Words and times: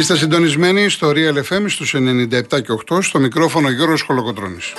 Είστε 0.00 0.16
συντονισμένοι 0.16 0.88
στο 0.88 1.12
Real 1.14 1.52
FM 1.52 1.64
στους 1.66 1.94
97 1.94 2.40
και 2.48 2.72
8 2.92 3.02
στο 3.02 3.18
μικρόφωνο 3.18 3.70
Γιώργος 3.70 4.02
Χολοκοτρώνης. 4.02 4.72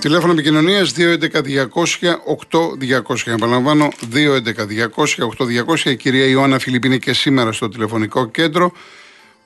Τηλέφωνο 0.00 0.32
επικοινωνίας 0.32 0.92
211-200-8200. 0.92 3.32
Επαναλαμβάνω, 3.32 3.88
211-200-8200. 4.12 5.90
Η 5.90 5.96
κυρία 5.96 6.26
Ιωάννα 6.26 6.58
Φιλιππίνη 6.58 6.98
και 6.98 7.12
σήμερα 7.12 7.52
στο 7.52 7.68
τηλεφωνικό 7.68 8.26
κέντρο. 8.26 8.72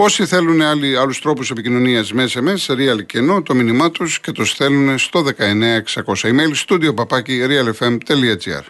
Όσοι 0.01 0.27
θέλουν 0.27 0.61
άλλους 1.01 1.21
τρόπους 1.21 1.51
επικοινωνίας 1.51 2.13
με 2.13 2.29
SMS, 2.35 2.73
real 2.73 3.07
κενό, 3.07 3.43
το 3.43 3.55
μήνυμά 3.55 3.91
τους 3.91 4.21
και 4.21 4.33
το 4.33 4.45
στέλνουν 4.45 4.99
στο 4.99 5.23
19600. 5.23 6.29
Email 6.29 6.67
studio 6.67 6.95
papaki 6.95 7.47
realfm.gr. 7.49 8.63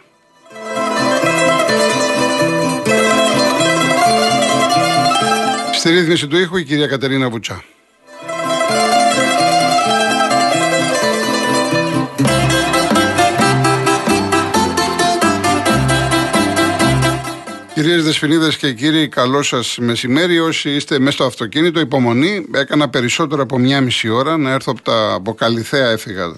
Στη 5.72 5.90
ρύθμιση 5.90 6.26
του 6.26 6.38
ήχου 6.38 6.56
η 6.56 6.64
κυρία 6.64 6.86
Κατερίνα 6.86 7.28
Βουτσά. 7.30 7.64
Κυρίες 17.78 18.04
Δεσποινίδες 18.04 18.56
και 18.56 18.72
κύριοι, 18.72 19.08
καλό 19.08 19.42
σας 19.42 19.78
μεσημέρι. 19.80 20.38
Όσοι 20.38 20.70
είστε 20.70 20.98
μέσα 20.98 21.10
στο 21.10 21.24
αυτοκίνητο, 21.24 21.80
υπομονή. 21.80 22.46
Έκανα 22.52 22.88
περισσότερο 22.88 23.42
από 23.42 23.58
μία 23.58 23.80
μισή 23.80 24.08
ώρα 24.08 24.36
να 24.36 24.50
έρθω 24.50 24.72
από 24.72 24.82
τα 24.82 25.12
Αποκαλυθέα, 25.12 25.90
έφυγα 25.90 26.36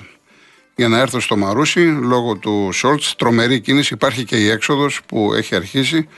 για 0.76 0.88
να 0.88 0.98
έρθω 0.98 1.20
στο 1.20 1.36
Μαρούσι 1.36 1.80
λόγω 1.80 2.36
του 2.36 2.68
Σόλτς. 2.72 3.14
Τρομερή 3.16 3.60
κίνηση. 3.60 3.94
Υπάρχει 3.94 4.24
και 4.24 4.36
η 4.36 4.48
έξοδος 4.48 5.00
που 5.06 5.34
έχει 5.34 5.54
αρχίσει. 5.54 6.08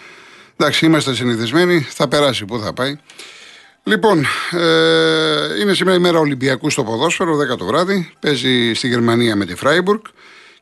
Εντάξει, 0.57 0.87
είμαστε 0.87 1.15
συνηθισμένοι. 1.15 1.81
Θα 1.81 2.09
περάσει. 2.09 2.45
Πού 2.45 2.59
θα 2.59 2.73
πάει. 2.73 2.99
Λοιπόν, 3.83 4.25
ε, 4.51 5.61
είναι 5.61 5.75
σήμερα 5.75 5.97
η 5.97 6.01
μέρα 6.01 6.19
Ολυμπιακού 6.19 6.71
στο 6.71 6.85
ποδόσφαιρο, 6.85 7.37
10 7.37 7.57
το 7.57 7.65
βράδυ. 7.65 8.13
Παίζει 8.21 8.73
στη 8.75 8.89
Γερμανία 8.89 9.37
με 9.37 9.45
τη 9.45 9.55
Φράιμπουργκ. 9.55 10.01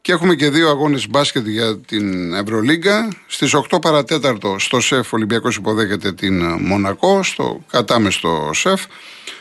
Και 0.03 0.13
έχουμε 0.13 0.35
και 0.35 0.51
δύο 0.51 0.69
αγώνες 0.69 1.09
μπάσκετ 1.09 1.47
για 1.47 1.79
την 1.79 2.35
Ευρωλίγκα. 2.35 3.09
Στις 3.27 3.55
8 3.55 3.81
παρατέταρτο 3.81 4.59
στο 4.59 4.81
ΣΕΦ 4.81 5.13
Ολυμπιακός 5.13 5.57
υποδέχεται 5.57 6.13
την 6.13 6.43
Μονακό, 6.43 7.23
στο 7.23 7.65
κατάμεστο 7.71 8.51
ΣΕΦ. 8.55 8.85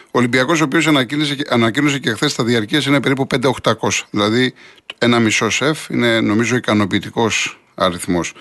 Ο 0.05 0.11
Ολυμπιακός, 0.11 0.61
ο 0.61 0.63
οποίος 0.63 0.87
ανακοίνωσε, 0.87 1.35
ανακοίνωσε 1.49 1.99
και 1.99 2.11
χθες 2.11 2.35
τα 2.35 2.43
διαρκείας 2.43 2.85
είναι 2.85 3.01
περίπου 3.01 3.27
5.800. 3.41 3.73
Δηλαδή 4.09 4.53
ένα 4.97 5.19
μισό 5.19 5.49
ΣΕΦ 5.49 5.89
είναι 5.89 6.21
νομίζω 6.21 6.55
ικανοποιητικός 6.55 7.59
αριθμός. 7.75 8.33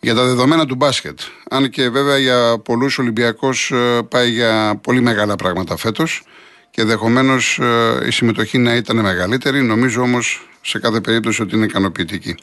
Για 0.00 0.14
τα 0.14 0.24
δεδομένα 0.24 0.66
του 0.66 0.74
μπάσκετ. 0.74 1.18
Αν 1.50 1.70
και 1.70 1.88
βέβαια 1.88 2.18
για 2.18 2.58
πολλούς 2.58 2.98
Ολυμπιακός 2.98 3.70
ε, 3.70 4.02
πάει 4.08 4.30
για 4.30 4.80
πολύ 4.82 5.00
μεγάλα 5.00 5.36
πράγματα 5.36 5.76
φέτος 5.76 6.22
και 6.70 6.80
ενδεχομένως 6.80 7.58
ε, 7.58 8.06
η 8.06 8.10
συμμετοχή 8.10 8.58
να 8.58 8.74
ήταν 8.74 8.96
μεγαλύτερη. 8.96 9.62
Νομίζω 9.62 10.02
όμως 10.02 10.46
σε 10.62 10.78
κάθε 10.78 11.00
περίπτωση 11.00 11.42
ότι 11.42 11.56
είναι 11.56 11.64
ικανοποιητική. 11.64 12.34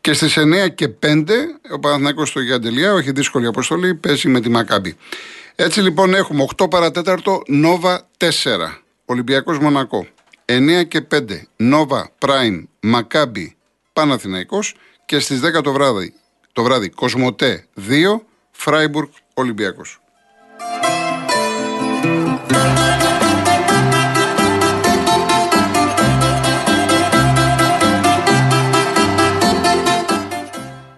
Και 0.00 0.12
στις 0.12 0.36
9 0.38 0.68
και 0.74 0.88
5 0.88 1.28
ο 1.72 1.78
Παναθηναϊκός 1.78 2.28
στο 2.28 2.40
Γιαντελιά, 2.40 2.92
όχι 2.92 3.12
δύσκολη 3.12 3.46
αποστολή, 3.46 3.94
παίζει 3.94 4.28
με 4.28 4.40
τη 4.40 4.48
Μακάμπη. 4.48 4.96
Έτσι 5.54 5.80
λοιπόν 5.80 6.14
έχουμε 6.14 6.46
8 6.56 6.70
παρατέταρτο 6.70 7.42
Νόβα 7.46 8.08
4, 8.18 8.28
Ολυμπιακός 9.04 9.58
Μονακό. 9.58 10.06
9 10.46 10.84
και 10.88 11.06
5 11.14 11.18
Νόβα 11.56 12.10
Prime 12.18 12.62
Μακάμπη 12.80 13.56
Παναθηναϊκός 13.92 14.74
και 15.06 15.18
στις 15.18 15.40
10 15.58 15.62
το 15.62 15.72
βράδυ, 15.72 16.14
το 16.52 16.62
βράδυ 16.62 16.88
Κοσμοτέ 16.88 17.66
2 17.88 18.20
Φράιμπουργκ 18.50 19.08
Ολυμπιακός. 19.34 20.00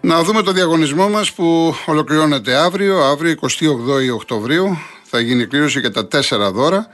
Να 0.05 0.23
δούμε 0.23 0.43
το 0.43 0.53
διαγωνισμό 0.53 1.09
μας 1.09 1.33
που 1.33 1.75
ολοκληρώνεται 1.87 2.55
αύριο, 2.55 3.05
αύριο 3.05 3.35
28 3.41 3.49
Οκτωβρίου. 4.15 4.79
Θα 5.03 5.21
γίνει 5.21 5.47
κλήρωση 5.47 5.81
για 5.81 5.91
τα 5.91 6.07
τέσσερα 6.07 6.51
δώρα. 6.51 6.87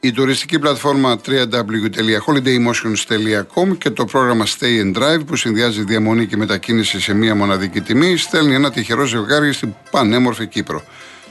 Η 0.00 0.12
τουριστική 0.12 0.58
πλατφόρμα 0.58 1.20
www.holidaymotions.com 1.26 3.78
και 3.78 3.90
το 3.90 4.04
πρόγραμμα 4.04 4.46
Stay 4.46 4.82
and 4.82 4.96
Drive 4.96 5.26
που 5.26 5.36
συνδυάζει 5.36 5.84
διαμονή 5.84 6.26
και 6.26 6.36
μετακίνηση 6.36 7.00
σε 7.00 7.14
μία 7.14 7.34
μοναδική 7.34 7.80
τιμή 7.80 8.16
στέλνει 8.16 8.54
ένα 8.54 8.70
τυχερό 8.70 9.04
ζευγάρι 9.04 9.52
στην 9.52 9.74
πανέμορφη 9.90 10.46
Κύπρο. 10.46 10.82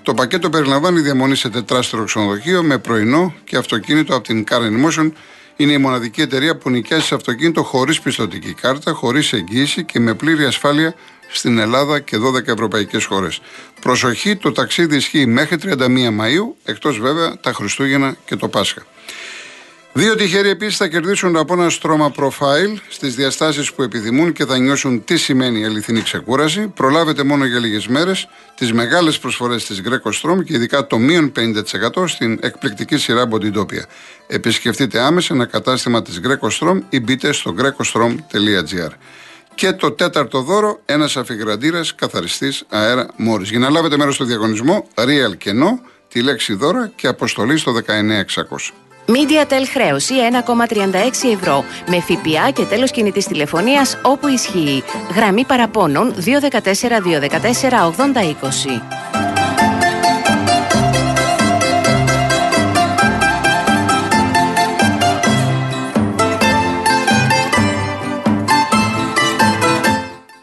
Το 0.02 0.14
πακέτο 0.14 0.50
περιλαμβάνει 0.50 1.00
διαμονή 1.00 1.36
σε 1.36 1.50
τετράστερο 1.50 2.03
ξενοδοχείο 2.03 2.64
με 2.64 2.78
πρωινό 2.78 3.34
και 3.44 3.58
αυτοκίνητο 3.58 4.16
από 4.16 4.24
την 4.24 4.44
Car 4.50 4.62
Motion 4.86 5.12
είναι 5.59 5.72
η 5.72 5.78
μοναδική 5.78 6.22
εταιρεία 6.22 6.58
που 6.58 6.70
νοικιάζει 6.70 7.14
αυτοκίνητο 7.14 7.64
χωρίς 7.64 8.00
πιστοτική 8.00 8.53
κάρτα, 8.53 8.94
χωρίς 8.94 9.34
εγγύηση 9.34 9.84
και 9.84 10.00
με 10.00 10.14
πλήρη 10.14 10.46
ασφάλεια 10.46 10.96
στην 11.30 11.58
Ελλάδα 11.58 12.00
και 12.00 12.18
12 12.18 12.47
ευρωπαϊκές 12.47 13.06
χώρες. 13.06 13.42
Προσοχή, 13.81 14.36
το 14.36 14.52
ταξίδι 14.52 14.96
ισχύει 14.96 15.25
μέχρι 15.25 15.58
31 15.58 16.09
Μαου, 16.12 16.58
εκτός 16.64 17.00
βέβαια 17.00 17.40
τα 17.40 17.53
Χριστούγεννα 17.53 18.16
και 18.25 18.36
το 18.36 18.47
Πάσχα. 18.47 18.86
Δύο 19.94 20.16
τυχεροί 20.16 20.50
επίσης 20.50 20.77
θα 20.77 20.88
κερδίσουν 20.88 21.35
από 21.35 21.53
ένα 21.53 21.69
στρώμα 21.69 22.11
profile 22.16 22.75
στις 22.89 23.16
διαστάσεις 23.16 23.73
που 23.73 23.83
επιθυμούν 23.83 24.33
και 24.33 24.45
θα 24.45 24.57
νιώσουν 24.57 25.03
τι 25.03 25.17
σημαίνει 25.17 25.59
η 25.59 25.66
αληθινή 25.66 26.01
ξεκούραση. 26.01 26.67
Προλάβετε 26.67 27.23
μόνο 27.23 27.45
για 27.45 27.59
λίγες 27.59 27.88
μέρες 27.88 28.28
τις 28.55 28.73
μεγάλες 28.73 29.19
προσφορές 29.19 29.66
της 29.66 29.81
Greco 29.85 30.11
Strom 30.11 30.44
και 30.44 30.53
ειδικά 30.53 30.88
το 30.88 30.97
μείον 30.97 31.31
50% 31.35 32.07
στην 32.07 32.39
εκπληκτική 32.41 32.97
σειρά 32.97 33.28
Bodytopia. 33.31 33.83
Επισκεφτείτε 34.28 34.99
άμεσα 34.99 35.33
ένα 35.33 35.45
κατάστημα 35.45 36.01
της 36.01 36.22
Greco 36.23 36.49
Strom 36.59 36.79
ή 36.89 36.99
μπείτε 36.99 37.31
στο 37.31 37.55
grecostrom.gr. 37.57 38.91
Και 39.55 39.72
το 39.72 39.91
τέταρτο 39.91 40.41
δώρο, 40.41 40.81
ένας 40.85 41.17
αφιγραντήρας 41.17 41.95
καθαριστής 41.95 42.63
αέρα 42.69 43.07
Μόρι. 43.16 43.44
Για 43.44 43.59
να 43.59 43.69
λάβετε 43.69 43.97
μέρος 43.97 44.16
στο 44.16 44.25
διαγωνισμό, 44.25 44.88
real 44.95 45.38
κενό, 45.38 45.81
τη 46.07 46.22
λέξη 46.22 46.53
δώρα 46.53 46.91
και 46.95 47.07
αποστολή 47.07 47.57
στο 47.57 47.72
19600. 47.72 48.88
MediaTel 49.09 49.64
χρέωση 49.74 50.14
1,36 50.47 51.34
ευρώ 51.34 51.64
με 51.88 52.00
ΦΠΑ 52.00 52.50
και 52.53 52.64
τέλος 52.64 52.92
κινητής 52.92 53.25
τηλεφωνίας 53.25 53.97
όπου 54.03 54.28
ισχύει. 54.28 54.84
Γραμμή 55.16 55.46
παραπώνων 55.46 56.14
214 56.14 57.00
214 57.00 57.86
8020. 57.86 59.28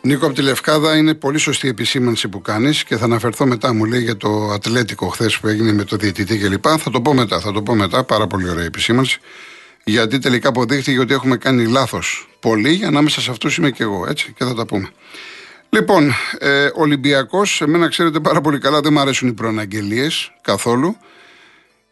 Νίκο 0.06 0.26
από 0.26 0.34
τη 0.34 0.42
Λευκάδα, 0.42 0.96
είναι 0.96 1.14
πολύ 1.14 1.38
σωστή 1.38 1.66
η 1.66 1.68
επισήμανση 1.68 2.28
που 2.28 2.40
κάνεις 2.40 2.84
και 2.84 2.96
θα 2.96 3.04
αναφερθώ 3.04 3.46
μετά. 3.46 3.72
Μου 3.72 3.84
λέει 3.84 4.02
για 4.02 4.16
το 4.16 4.50
Ατλέτικο 4.50 5.08
χθες 5.08 5.38
που 5.38 5.48
έγινε 5.48 5.72
με 5.72 5.84
το 5.84 5.96
διαιτητή 5.96 6.38
κλπ. 6.38 6.64
Θα 6.78 6.90
το 6.90 7.00
πω 7.00 7.14
μετά, 7.14 7.40
θα 7.40 7.52
το 7.52 7.62
πω 7.62 7.74
μετά. 7.74 8.04
Πάρα 8.04 8.26
πολύ 8.26 8.48
ωραία 8.48 8.64
επισήμανση. 8.64 9.18
Γιατί 9.84 10.18
τελικά 10.18 10.48
αποδείχθηκε 10.48 10.98
ότι 10.98 11.14
έχουμε 11.14 11.36
κάνει 11.36 11.66
λάθος 11.66 12.28
πολύ. 12.40 12.82
Ανάμεσα 12.84 13.20
σε 13.20 13.30
αυτούς 13.30 13.56
είμαι 13.56 13.70
και 13.70 13.82
εγώ, 13.82 14.06
έτσι, 14.08 14.32
και 14.36 14.44
θα 14.44 14.54
τα 14.54 14.66
πούμε. 14.66 14.88
Λοιπόν, 15.68 16.12
ε, 16.38 16.68
Ολυμπιακός, 16.74 17.60
εμένα 17.60 17.88
ξέρετε 17.88 18.20
πάρα 18.20 18.40
πολύ 18.40 18.58
καλά, 18.58 18.80
δεν 18.80 18.92
μου 18.92 19.00
αρέσουν 19.00 19.28
οι 19.28 19.32
προαναγγελίες 19.32 20.32
καθόλου. 20.40 20.96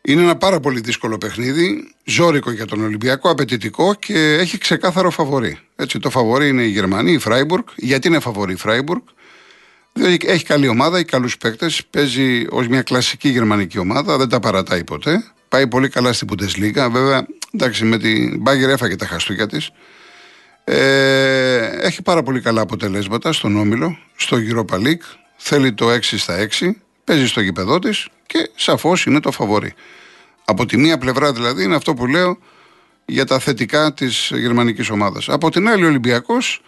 Είναι 0.07 0.23
ένα 0.23 0.37
πάρα 0.37 0.61
πολύ 0.61 0.81
δύσκολο 0.81 1.19
παιχνίδι, 1.19 1.95
ζώρικο 2.05 2.51
για 2.51 2.67
τον 2.67 2.85
Ολυμπιακό, 2.85 3.31
απαιτητικό 3.31 3.95
και 3.95 4.19
έχει 4.19 4.59
ξεκάθαρο 4.59 5.11
φαβορή. 5.11 5.59
Έτσι, 5.77 5.99
το 5.99 6.11
φαβορή 6.11 6.49
είναι 6.49 6.63
η 6.63 6.69
Γερμανία, 6.69 7.13
η 7.13 7.19
Φράιμπουργκ. 7.19 7.65
Γιατί 7.77 8.09
είναι 8.09 8.19
φαβορή 8.19 8.53
η 8.53 8.57
Φράιμπουργκ, 8.57 9.03
διότι 9.93 10.27
έχει 10.29 10.45
καλή 10.45 10.69
ομάδα, 10.69 10.97
έχει 10.97 11.07
καλούς 11.07 11.39
παίκτες, 11.39 11.83
παίζει 11.91 12.47
ως 12.51 12.69
μια 12.69 12.83
κλασική 12.83 13.29
γερμανική 13.29 13.79
ομάδα, 13.79 14.17
δεν 14.17 14.29
τα 14.29 14.41
παρατάει 14.41 14.85
ποτέ. 14.85 15.25
Πάει 15.49 15.67
πολύ 15.67 15.89
καλά 15.89 16.13
στην 16.13 16.29
Bundesliga. 16.31 16.89
Βέβαια, 16.91 17.27
εντάξει, 17.53 17.85
με 17.85 17.99
την 17.99 18.41
Μπάγκερ 18.41 18.71
έφαγε 18.71 18.97
τα 18.97 19.07
χαστούκια 19.07 19.47
της. 19.47 19.71
Ε, 20.65 21.87
έχει 21.87 22.03
πάρα 22.03 22.23
πολύ 22.23 22.41
καλά 22.41 22.61
αποτελέσματα 22.61 23.33
στον 23.33 23.57
Όμιλο, 23.57 23.99
στο 24.17 24.37
Europa 24.49 24.75
League. 24.75 25.07
Θέλει 25.37 25.73
το 25.73 25.91
6 25.91 25.99
στα 26.03 26.49
6. 26.61 26.71
Παίζει 27.05 27.27
στο 27.27 27.41
γήπεδό 27.41 27.79
της 27.79 28.09
και 28.35 28.51
σαφώς 28.55 29.07
είναι 29.07 29.21
το 29.21 29.31
φαβορή. 29.31 29.75
Από 30.45 30.67
τη 30.67 30.77
μία 30.77 30.99
πλευρά 30.99 31.33
δηλαδή 31.33 31.65
είναι 31.65 31.75
αυτό 31.75 31.95
που 31.95 32.07
λέω 32.07 32.39
για 33.05 33.25
τα 33.25 33.39
θετικά 33.39 33.93
της 33.93 34.31
γερμανικής 34.35 34.91
ομάδας. 34.91 35.29
Από 35.29 35.51
την 35.51 35.69
άλλη, 35.69 35.85
ο 35.85 35.87
Ολυμπιακός 35.87 36.63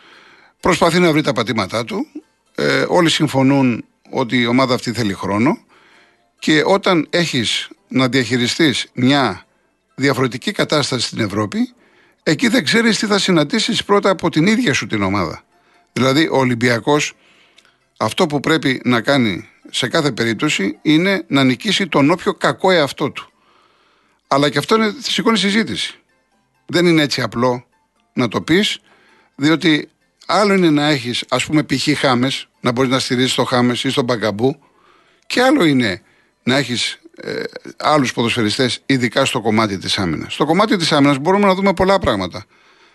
προσπαθεί 0.61 0.99
να 0.99 1.13
βρει 1.13 1.23
τα 1.23 1.33
πατήματά 1.33 1.85
του. 1.85 2.07
Ε, 2.55 2.85
όλοι 2.89 3.11
συμφωνούν 3.11 3.85
ότι 4.11 4.41
η 4.41 4.47
ομάδα 4.47 4.75
αυτή 4.75 4.93
θέλει 4.93 5.13
χρόνο 5.13 5.59
και 6.39 6.63
όταν 6.67 7.07
έχεις 7.11 7.69
να 7.89 8.09
διαχειριστείς 8.09 8.87
μια 8.95 9.47
διαφορετική 9.95 10.53
κατάσταση 10.53 11.07
στην 11.07 11.21
Ευρώπη, 11.21 11.73
εκεί 12.23 12.49
δεν 12.49 12.65
ξέρεις 12.65 12.99
τι 12.99 13.07
θα 13.07 13.19
συναντήσεις 13.19 13.85
πρώτα 13.85 14.11
από 14.11 14.31
την 14.31 14.47
ίδια 14.47 14.73
σου 14.73 14.87
την 14.87 15.03
ομάδα. 15.03 15.43
Δηλαδή, 15.93 16.29
ο 16.29 16.37
Ολυμπιακός 16.37 17.13
αυτό 17.97 18.27
που 18.27 18.41
πρέπει 18.41 18.81
να 18.85 19.01
κάνει 19.01 19.49
σε 19.71 19.89
κάθε 19.89 20.13
περίπτωση 20.13 20.79
είναι 20.83 21.25
να 21.27 21.45
νικήσει 21.45 21.87
τον 21.87 22.11
όποιο 22.11 22.35
κακό 22.35 22.71
εαυτό 22.71 23.11
του. 23.11 23.31
Αλλά 24.27 24.51
και 24.51 24.59
αυτό 24.59 24.75
είναι, 24.75 24.95
σηκώνει 24.99 25.39
συζήτηση. 25.39 25.95
Δεν 26.67 26.87
είναι 26.87 27.03
έτσι 27.03 27.21
απλό 27.21 27.67
να 28.13 28.29
το 28.29 28.41
πεις, 28.41 28.79
διότι 29.35 29.89
άλλο 30.27 30.55
είναι 30.55 30.71
να 30.71 30.89
έχεις, 30.89 31.25
ας 31.29 31.45
πούμε, 31.45 31.63
π.χ. 31.63 31.99
χάμες, 31.99 32.49
να 32.61 32.73
μπορείς 32.73 32.91
να 32.91 32.99
στηρίζεις 32.99 33.35
το 33.35 33.45
χάμες 33.45 33.85
ή 33.85 33.91
στον 33.91 34.05
μπαγκαμπού, 34.05 34.59
και 35.27 35.43
άλλο 35.43 35.65
είναι 35.65 36.03
να 36.43 36.57
έχεις 36.57 36.99
ε, 37.17 37.43
άλλους 37.77 38.13
ποδοσφαιριστές, 38.13 38.81
ειδικά 38.87 39.25
στο 39.25 39.41
κομμάτι 39.41 39.79
της 39.79 39.99
άμυνας. 39.99 40.35
Στο 40.35 40.45
κομμάτι 40.45 40.77
της 40.77 40.93
άμυνας 40.93 41.19
μπορούμε 41.19 41.47
να 41.47 41.55
δούμε 41.55 41.73
πολλά 41.73 41.99
πράγματα. 41.99 42.45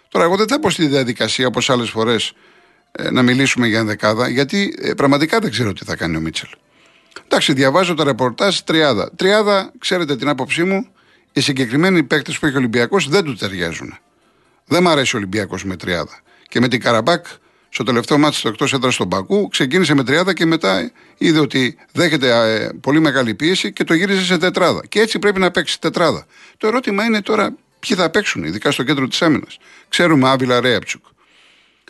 Τώρα, 0.08 0.26
εγώ 0.26 0.36
δεν 0.36 0.48
θα 0.48 0.60
πω 0.60 0.70
στη 0.70 0.88
διαδικασία 0.88 1.48
όπως 1.48 1.70
άλλες 1.70 1.90
φορές 1.90 2.30
ε, 2.30 2.34
να 3.12 3.22
μιλήσουμε 3.22 3.68
για 3.68 3.80
ενδεκάδα, 3.80 4.30
γιατί 4.30 4.76
ε, 4.82 4.94
πραγματικά 4.94 5.40
δεν 5.40 5.52
ξέρω 5.52 5.74
τι 5.74 5.86
θα 5.86 5.96
κάνει 5.96 6.18
ο 6.18 6.20
Μίτσελ. 6.20 6.50
Εντάξει, 7.24 7.54
διαβάζω 7.54 7.94
τα 7.94 8.04
ρεπορτάζ 8.04 8.58
τριάδα. 8.58 9.12
Τριάδα, 9.16 9.72
ξέρετε 9.80 10.16
την 10.16 10.28
άποψή 10.28 10.64
μου, 10.64 10.88
οι 11.32 11.42
συγκεκριμένοι 11.42 12.04
παίκτες 12.04 12.40
που 12.40 12.46
έχει 12.46 12.56
ο 12.56 12.58
Ολυμπιακός 12.58 13.10
δεν 13.10 13.24
του 13.24 13.36
ταιριάζουν. 13.36 13.98
Δεν 14.66 14.84
μ' 14.84 14.88
αρέσει 14.88 15.16
ο 15.16 15.18
Ολυμπιακός 15.18 15.66
με 15.66 15.76
τριάδα. 15.76 16.22
Και 16.48 16.60
με 16.60 16.68
την 16.68 16.82
Καραμπάκ, 16.82 17.26
στο 17.70 17.84
τελευταίο 17.84 18.18
μάτι 18.18 18.36
στο 18.36 18.48
εκτός 18.48 18.74
έδρας 18.74 18.94
στον 18.94 19.10
Πακού, 19.10 19.48
ξεκίνησε 19.48 19.94
με 19.94 20.04
τριάδα 20.04 20.34
και 20.34 20.46
μετά 20.46 20.92
είδε 21.18 21.40
ότι 21.40 21.78
δέχεται 21.92 22.56
ε, 22.56 22.70
πολύ 22.82 23.00
μεγάλη 23.00 23.34
πίεση 23.34 23.74
και 23.74 23.84
το 23.84 23.94
γύρισε 23.94 24.24
σε 24.24 24.38
τετράδα. 24.38 24.82
Και 24.90 25.00
έτσι 25.00 25.20
πρέπει 25.20 25.40
να 25.40 25.52
παίξει 25.52 25.80
τετράδα. 25.80 26.26
Το 26.58 26.68
ερώτημα 26.68 27.04
είναι 27.04 27.22
τώρα 27.22 27.56
ποιοι 27.80 27.98
θα 27.98 28.10
παίξουν, 28.10 28.44
ειδικά 28.44 28.72
στο 28.72 28.84
κέντρο 28.84 29.08
της 29.08 29.22
άμυνας. 29.22 29.58
Ξέρουμε 29.90 30.30
Άβυλα 30.30 30.60
Ρέαψουκ. 30.62 31.06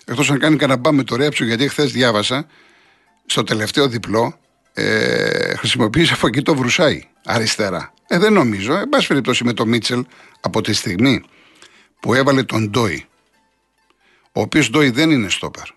Εκτός 0.05 0.31
αν 0.31 0.39
κάνει 0.39 0.55
κανένα 0.55 0.91
με 0.91 1.03
το 1.03 1.15
Ρέαψουκ, 1.15 1.47
γιατί 1.47 1.67
χθες 1.67 1.91
διάβασα 1.91 2.47
στο 3.25 3.43
τελευταίο 3.43 3.87
διπλό 3.87 4.39
ε, 4.73 5.55
χρησιμοποίησε 5.55 6.13
από 6.13 6.27
εκεί 6.27 6.41
το 6.41 6.55
Βρουσάι 6.55 7.03
αριστερά. 7.25 7.93
Ε, 8.07 8.17
δεν 8.17 8.33
νομίζω. 8.33 8.73
Εν 8.73 8.89
πάση 8.89 9.07
περιπτώσει 9.07 9.43
με 9.43 9.53
το 9.53 9.65
Μίτσελ 9.65 10.05
από 10.41 10.61
τη 10.61 10.73
στιγμή 10.73 11.23
που 11.99 12.13
έβαλε 12.13 12.43
τον 12.43 12.69
Ντόι, 12.69 13.05
ο 14.31 14.41
οποίος 14.41 14.69
Ντόι 14.69 14.89
δεν 14.89 15.11
είναι 15.11 15.29
στόπερ, 15.29 15.67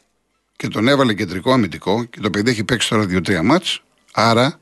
και 0.56 0.68
τον 0.68 0.88
έβαλε 0.88 1.14
κεντρικό 1.14 1.52
αμυντικό 1.52 2.04
και 2.04 2.20
το 2.20 2.30
παιδί 2.30 2.50
έχει 2.50 2.64
παίξει 2.64 2.88
τώρα 2.88 3.06
δύο-τρία 3.06 3.42
μάτς, 3.42 3.82
άρα 4.12 4.60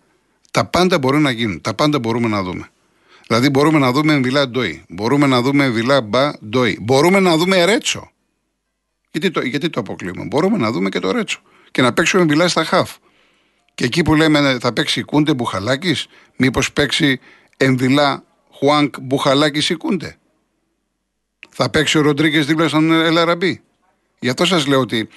τα 0.51 0.65
πάντα 0.65 0.99
μπορούν 0.99 1.23
να 1.23 1.31
γίνουν. 1.31 1.61
Τα 1.61 1.75
πάντα 1.75 1.99
μπορούμε 1.99 2.29
να 2.29 2.43
δούμε. 2.43 2.71
Δηλαδή 3.27 3.49
μπορούμε 3.49 3.79
να 3.79 3.93
δούμε 3.93 4.13
Εμβιλά 4.13 4.49
Ντόι, 4.49 4.85
μπορούμε 4.89 5.27
να 5.27 5.43
δούμε 5.43 5.65
Εμβιλά 5.65 6.01
Μπα 6.01 6.31
Ντόι, 6.49 6.79
μπορούμε 6.81 7.21
να 7.21 7.37
δούμε 7.37 7.65
Ρέτσο. 7.65 8.11
Γιατί 9.13 9.31
το, 9.31 9.41
γιατί 9.41 9.71
το 9.71 9.81
αποκλείουμε; 9.81 10.25
Μπορούμε 10.25 10.57
να 10.59 10.71
δούμε 10.71 10.89
και 10.89 10.99
το 10.99 11.11
Ρέτσο. 11.11 11.41
Και 11.71 11.83
να 11.83 11.93
παίξουμε 11.93 12.23
Εμβιλά 12.23 12.49
στα 12.49 12.65
χαφ. 12.65 12.97
Και 13.75 13.85
εκεί 13.85 14.03
που 14.03 14.15
λέμε 14.15 14.59
θα 14.61 14.73
παίξει 14.73 15.03
Κούντε 15.03 15.35
Μπουχαλάκης, 15.35 16.07
μήπως 16.37 16.73
παίξει 16.73 17.21
Εμβιλά 17.57 18.25
Χουάνκ 18.51 18.95
Μπουχαλάκης 19.01 19.71
ή 19.71 19.75
Κούντε. 19.75 20.17
Θα 21.51 21.71
παίξει 21.71 21.99
ο 21.99 22.01
Ροντρίγκες 22.01 22.47
δίπλα 22.47 22.69
στον 22.69 22.93
Ελαραμπή. 22.93 23.63
Γι' 24.19 24.29
αυτό 24.29 24.45
σας 24.45 24.67
λέω 24.67 24.81
ότι 24.81 25.09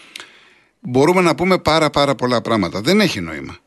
μπορούμε 0.80 1.22
να 1.22 1.36
πούμε 1.36 1.58
πάρα 1.58 1.90
πάρα 1.90 2.16
πολλά 2.16 2.42
πράγματα. 2.42 2.82
Δεν 2.82 3.00
έχει 3.00 3.22
νόημα. 3.22 3.58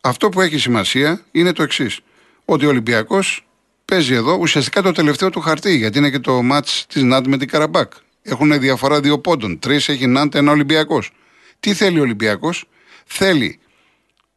Αυτό 0.00 0.28
που 0.28 0.40
έχει 0.40 0.58
σημασία 0.58 1.24
είναι 1.32 1.52
το 1.52 1.62
εξής. 1.62 2.00
Ότι 2.44 2.66
ο 2.66 2.68
Ολυμπιακός 2.68 3.46
παίζει 3.84 4.14
εδώ 4.14 4.36
ουσιαστικά 4.40 4.82
το 4.82 4.92
τελευταίο 4.92 5.30
του 5.30 5.40
χαρτί, 5.40 5.76
γιατί 5.76 5.98
είναι 5.98 6.10
και 6.10 6.18
το 6.18 6.42
μάτ 6.42 6.68
της 6.86 7.02
Νάντ 7.02 7.26
με 7.26 7.36
την 7.36 7.48
Καραμπάκ. 7.48 7.92
Έχουν 8.22 8.60
διαφορά 8.60 9.00
δύο 9.00 9.18
πόντων. 9.18 9.58
Τρεις 9.58 9.88
έχει 9.88 10.06
Νάντ, 10.06 10.34
ένα 10.34 10.50
Ολυμπιακός. 10.50 11.10
Τι 11.60 11.74
θέλει 11.74 11.98
ο 11.98 12.02
Ολυμπιακός, 12.02 12.64
θέλει 13.04 13.58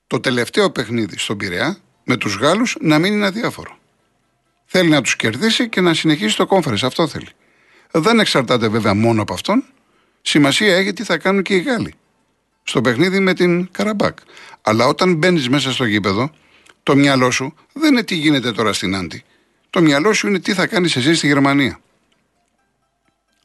το 0.08 0.20
τελευταίο 0.20 0.72
παιχνίδι 0.72 1.18
στον 1.18 1.38
Πειραιά 1.38 1.78
με 2.04 2.18
τους 2.18 2.36
Γάλλους 2.36 2.76
να 2.80 3.00
μην 3.00 3.14
είναι 3.14 3.26
αδιάφορο. 3.26 3.78
Θέλει 4.66 4.90
να 4.90 5.02
τους 5.02 5.16
κερδίσει 5.16 5.70
και 5.70 5.82
να 5.82 5.94
συνεχίσει 5.94 6.36
το 6.36 6.46
κόμφερε. 6.46 6.76
Αυτό 6.84 7.08
θέλει. 7.08 7.28
Δεν 7.92 8.20
εξαρτάται 8.20 8.68
βέβαια 8.68 8.94
μόνο 8.94 9.22
από 9.22 9.34
αυτόν. 9.34 9.64
Σημασία 10.22 10.76
έχει 10.76 10.94
τι 10.94 11.04
θα 11.04 11.18
κάνουν 11.18 11.44
και 11.44 11.56
οι 11.56 11.60
Γάλλοι 11.60 11.94
στο 12.64 12.82
παιχνίδι 12.82 13.20
με 13.20 13.34
την 13.34 13.72
Καραμπάκ. 13.72 14.18
Αλλά 14.62 14.88
όταν 14.88 15.16
μπαίνεις 15.16 15.50
μέσα 15.50 15.72
στο 15.72 15.86
γήπεδο, 15.86 16.32
το 16.84 16.96
μυαλό 16.96 17.32
σου 17.32 17.54
δεν 17.74 17.92
είναι 17.92 18.04
τι 18.04 18.16
γίνεται 18.16 18.52
τώρα 18.52 18.74
στην 18.74 18.96
Άντι. 18.96 19.24
Το 19.70 19.82
μυαλό 19.82 20.14
σου 20.14 20.28
είναι 20.28 20.40
τι 20.40 20.54
θα 20.54 20.68
κάνεις 20.68 20.96
εσύ 20.96 21.16
στη 21.16 21.28
Γερμανία. 21.28 21.80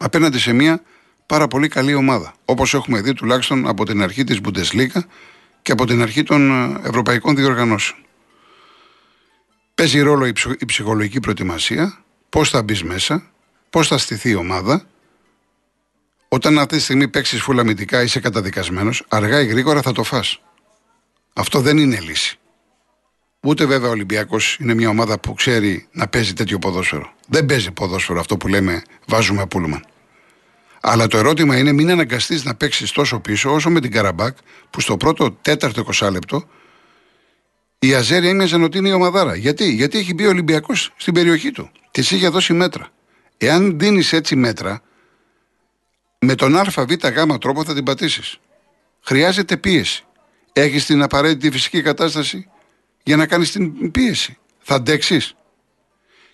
Απέναντι 0.03 0.39
σε 0.39 0.53
μια 0.53 0.83
πάρα 1.27 1.49
πολύ 1.49 1.69
καλή 1.69 1.95
ομάδα. 1.95 2.35
Όπως 2.45 2.75
έχουμε 2.75 3.01
δει 3.01 3.13
τουλάχιστον 3.13 3.69
από 3.69 3.85
την 3.85 4.03
αρχή 4.03 4.25
της 4.25 4.39
Bundesliga 4.45 5.01
και 5.63 5.73
από 5.73 5.87
την 5.87 6.03
αρχή 6.03 6.23
των 6.23 6.51
ε, 6.51 6.89
ευρωπαϊκών 6.89 7.37
διοργανώσεων. 7.37 7.99
Παίζει 9.75 10.01
ρόλο 10.01 10.27
η 10.59 10.65
ψυχολογική 10.67 11.21
προετοιμασία, 11.21 12.05
πώς 12.29 12.51
θα 12.51 12.63
μπεις 12.63 12.83
μέσα, 12.83 13.31
πώς 13.71 13.89
θα 13.89 13.99
στηθεί 13.99 14.31
η 14.31 14.35
ομάδα. 14.35 14.85
Όταν 16.29 16.59
αυτή 16.59 16.77
τη 16.77 16.83
στιγμή 16.83 17.09
παίξεις 17.09 17.43
φουλαμητικά, 17.43 18.03
είσαι 18.03 18.21
καταδικασμένος, 18.21 19.05
αργά 19.09 19.41
ή 19.41 19.47
γρήγορα 19.47 19.83
θα 19.83 19.93
το 19.93 20.03
φας. 20.03 20.41
Αυτό 21.33 21.61
δεν 21.61 21.79
είναι 21.79 22.01
λύση. 22.01 22.39
Ούτε 23.43 23.67
βέβαια 23.67 23.89
ο 23.89 23.93
Ολυμπιακός 23.93 24.57
είναι 24.61 24.75
μια 24.75 24.89
ομάδα 24.89 25.19
που 25.19 25.35
ξέρει 25.35 25.89
να 25.93 26.09
παίζει 26.09 26.33
τέτοιο 26.33 26.59
ποδόσφαιρο. 26.59 27.13
Δεν 27.27 27.47
παίζει 27.47 27.71
ποδόσφαιρο 27.71 28.21
αυτό 28.21 28.37
που 28.37 28.49
λέμε 28.49 28.83
βάζουμε 29.07 29.47
πούλμαν. 29.47 29.85
Αλλά 30.81 31.07
το 31.07 31.19
ερώτημα 31.19 31.59
είναι 31.59 31.73
μην 31.73 31.91
αναγκαστείς 31.91 32.45
να 32.45 32.55
παίξεις 32.55 32.93
τόσο 32.93 33.21
πίσω 33.21 33.53
όσο 33.55 33.71
με 33.71 33.81
την 33.81 33.91
Καραμπάκ 33.91 34.37
που 34.71 34.81
στο 34.81 34.97
πρώτο 34.97 35.33
τέταρτο 35.33 35.85
20 35.93 36.11
λεπτό 36.13 36.49
η 37.83 37.95
Αζέρια 37.95 38.31
έμοιαζαν 38.31 38.63
ότι 38.63 38.79
είναι 38.79 38.89
η 38.89 38.93
ομαδάρα. 38.93 39.35
Γιατί, 39.35 39.71
Γιατί 39.73 39.99
έχει 39.99 40.15
μπει 40.15 40.27
ο 40.27 40.29
Ολυμπιακός 40.29 40.93
στην 40.97 41.15
περιοχή 41.15 41.51
του. 41.51 41.71
Της 41.91 42.11
είχε 42.11 42.29
δώσει 42.29 42.53
μέτρα. 42.53 42.89
Εάν 43.37 43.79
δίνεις 43.79 44.13
έτσι 44.13 44.37
μέτρα, 44.37 44.83
με 46.19 46.35
τον 46.35 46.57
ΑΒ 46.57 46.69
γ 46.79 47.37
τρόπο 47.41 47.65
θα 47.65 47.75
την 47.75 47.85
πατήσεις. 47.85 48.39
Χρειάζεται 49.01 49.57
πίεση. 49.57 50.05
Έχεις 50.53 50.87
την 50.87 51.03
απαραίτητη 51.03 51.51
φυσική 51.51 51.83
κατάσταση 51.83 52.49
για 53.03 53.17
να 53.17 53.27
κάνεις 53.27 53.51
την 53.51 53.91
πίεση. 53.91 54.39
Θα 54.59 54.75
αντέξεις. 54.75 55.35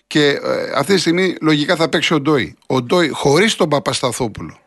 Και 0.07 0.27
ε, 0.29 0.71
αυτή 0.75 0.93
τη 0.93 0.99
στιγμή 0.99 1.35
λογικά 1.41 1.75
θα 1.75 1.89
παίξει 1.89 2.13
ο 2.13 2.19
Ντόι. 2.19 2.55
Ο 2.67 2.81
Ντόι 2.81 3.09
χωρίς 3.09 3.55
τον 3.55 3.69
Παπασταθόπουλο 3.69 4.59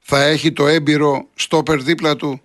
θα 0.00 0.22
έχει 0.22 0.52
το 0.52 0.66
έμπειρο 0.66 1.26
στόπερ 1.34 1.82
δίπλα 1.82 2.16
του 2.16 2.40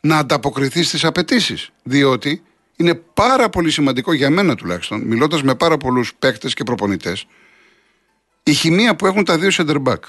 να 0.00 0.18
ανταποκριθεί 0.18 0.82
στις 0.82 1.04
απαιτήσεις. 1.04 1.70
Διότι 1.82 2.42
είναι 2.76 2.94
πάρα 2.94 3.48
πολύ 3.48 3.70
σημαντικό 3.70 4.12
για 4.12 4.30
μένα 4.30 4.54
τουλάχιστον, 4.54 5.00
μιλώντας 5.00 5.42
με 5.42 5.54
πάρα 5.54 5.76
πολλούς 5.76 6.14
παίκτες 6.14 6.54
και 6.54 6.64
προπονητές, 6.64 7.26
η 8.42 8.52
χημεία 8.52 8.96
που 8.96 9.06
έχουν 9.06 9.24
τα 9.24 9.38
δύο 9.38 9.50
center 9.52 9.82
back. 9.82 10.00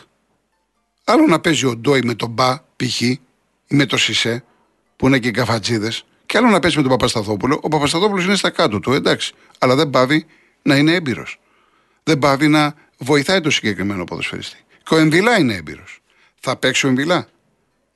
Άλλο 1.03 1.27
να 1.27 1.39
παίζει 1.39 1.65
ο 1.65 1.75
Ντόι 1.75 2.01
με 2.03 2.13
τον 2.13 2.29
Μπα, 2.29 2.57
π.χ. 2.75 3.01
ή 3.01 3.19
με 3.67 3.85
το 3.85 3.97
Σισε, 3.97 4.43
που 4.95 5.07
είναι 5.07 5.19
και 5.19 5.27
οι 5.27 5.31
καφατζίδες, 5.31 6.05
και 6.25 6.37
άλλο 6.37 6.47
να 6.47 6.59
παίζει 6.59 6.75
με 6.75 6.81
τον 6.81 6.91
Παπασταθόπουλο. 6.91 7.59
Ο 7.61 7.67
Παπασταθόπουλος 7.67 8.25
είναι 8.25 8.35
στα 8.35 8.49
κάτω 8.49 8.79
του, 8.79 8.93
εντάξει. 8.93 9.33
Αλλά 9.59 9.75
δεν 9.75 9.89
πάβει 9.89 10.25
να 10.61 10.75
είναι 10.75 10.93
έμπειρος. 10.93 11.39
Δεν 12.07 12.19
πάβει 12.19 12.47
να 12.47 12.73
βοηθάει 12.97 13.41
το 13.41 13.49
συγκεκριμένο 13.49 14.03
ποδοσφαιριστή. 14.03 14.57
Και 14.83 14.93
ο 14.93 14.97
Εμβιλά 14.97 15.39
είναι 15.39 15.53
έμπειρος. 15.53 16.01
Θα 16.39 16.55
παίξει 16.55 16.85
ο 16.85 16.89
Εμβιλά; 16.89 17.27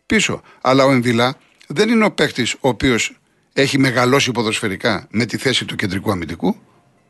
Πίσω. 0.06 0.42
Αλλά 0.62 0.86
ο 0.86 0.92
Εμβιλά 0.92 1.38
δεν 1.68 1.90
είναι 1.90 2.06
ο 2.06 2.12
παίκτης 2.12 2.54
ο 2.54 2.68
οποίος 2.68 3.20
έχει 3.54 3.78
μεγαλώσει 3.78 4.32
ποδοσφαιρικά 4.32 5.08
με 5.12 5.26
τη 5.26 5.38
θέση 5.38 5.66
του 5.66 5.76
κεντρικού 5.76 6.12
αμυντικού. 6.12 6.56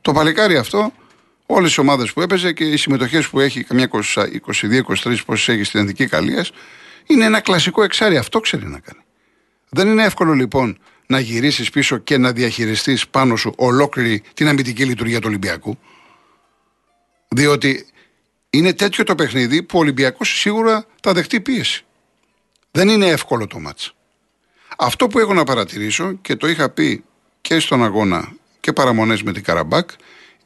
Το 0.01 0.12
παλικάρι 0.12 0.58
αυτό, 0.58 0.94
όλες 1.46 1.74
τι 1.74 1.82
ομάδες 1.82 2.13
που 2.13 2.22
έπαιζε 2.22 2.51
και 2.53 2.63
οι 2.63 2.77
συμμετοχές 2.77 3.27
που 3.27 3.39
έχει, 3.39 3.63
καμιά 3.63 3.89
22-23 3.91 5.15
πόσες 5.25 5.48
έχει 5.48 5.63
στην 5.63 5.79
Ενδική 5.79 6.08
Καλία, 6.08 6.46
είναι 7.06 7.25
ένα 7.25 7.39
κλασικό 7.39 7.84
εξάρι. 7.84 8.18
Αυτό 8.18 8.39
ξέρει 8.39 8.65
να 8.65 8.79
κάνει. 8.79 9.01
Δεν 9.70 9.88
είναι 9.88 10.03
εύκολο 10.03 10.34
λοιπόν 10.34 10.79
να 11.06 11.20
γυρίσεις 11.20 11.70
πίσω 11.70 11.98
και 11.98 12.18
να 12.18 12.32
διαχειριστείς 12.32 13.08
πάνω 13.08 13.36
σου 13.36 13.53
ολόκληρη 13.56 14.24
την 14.34 14.48
αμυντική 14.48 14.86
λειτουργία 14.86 15.20
του 15.20 15.27
Ολυμπιακού. 15.27 15.77
Διότι 17.36 17.86
είναι 18.50 18.74
τέτοιο 18.74 19.04
το 19.04 19.16
παιχνίδι 19.16 19.64
που 19.64 19.78
ο 19.78 19.82
Ολυμπιακός 19.82 20.40
σίγουρα 20.40 20.86
θα 21.02 21.14
δεχτεί 21.14 21.42
πίεση. 21.42 21.86
Δεν 22.72 22.90
είναι 22.90 23.08
εύκολο 23.08 23.48
το 23.48 23.60
μάτς. 23.60 23.94
Αυτό 24.78 25.08
που 25.08 25.20
έχω 25.20 25.34
να 25.34 25.44
παρατηρήσω 25.44 26.14
και 26.14 26.36
το 26.36 26.48
είχα 26.48 26.70
πει 26.70 27.04
και 27.42 27.60
στον 27.60 27.84
αγώνα 27.84 28.32
και 28.60 28.74
παραμονές 28.74 29.24
με 29.24 29.34
την 29.34 29.44
Καραμπάκ 29.44 29.90